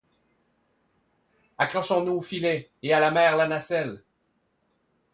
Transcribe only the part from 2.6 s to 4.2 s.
et à la mer la nacelle!